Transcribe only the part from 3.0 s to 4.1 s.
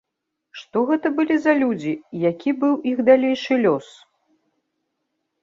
далейшы лёс?